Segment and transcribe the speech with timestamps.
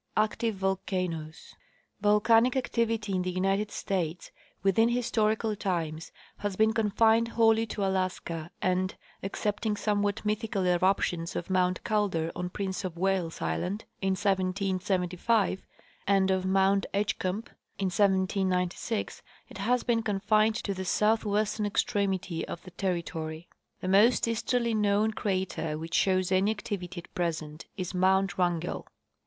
[0.17, 1.53] Active Volcanoes.
[2.01, 4.31] Volcanic activity in the United States
[4.63, 11.51] within historical times has been confined wholly to Alaska, and, excepting somewhat mythical eruptions of
[11.51, 15.59] mount Calder on Prince of Wales island in 171(5,
[16.07, 17.47] and of mount Edgecumbe
[17.77, 23.47] in 1796 it has been confined to the southwestern extremity of the territory.
[23.81, 28.87] The most easterly known crater which shows any activity at present is mount Wrangell.